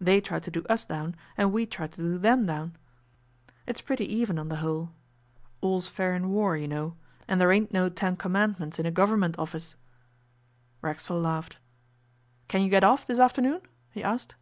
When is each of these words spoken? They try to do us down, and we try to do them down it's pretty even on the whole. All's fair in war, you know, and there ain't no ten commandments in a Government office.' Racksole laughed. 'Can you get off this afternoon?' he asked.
They 0.00 0.20
try 0.20 0.40
to 0.40 0.50
do 0.50 0.64
us 0.68 0.84
down, 0.84 1.14
and 1.36 1.52
we 1.52 1.64
try 1.64 1.86
to 1.86 1.96
do 2.02 2.18
them 2.18 2.44
down 2.44 2.74
it's 3.68 3.80
pretty 3.80 4.04
even 4.12 4.36
on 4.36 4.48
the 4.48 4.56
whole. 4.56 4.90
All's 5.60 5.86
fair 5.86 6.12
in 6.16 6.30
war, 6.30 6.56
you 6.56 6.66
know, 6.66 6.96
and 7.28 7.40
there 7.40 7.52
ain't 7.52 7.72
no 7.72 7.88
ten 7.88 8.16
commandments 8.16 8.80
in 8.80 8.86
a 8.86 8.90
Government 8.90 9.38
office.' 9.38 9.76
Racksole 10.82 11.20
laughed. 11.20 11.58
'Can 12.48 12.62
you 12.62 12.68
get 12.68 12.82
off 12.82 13.06
this 13.06 13.20
afternoon?' 13.20 13.62
he 13.92 14.02
asked. 14.02 14.34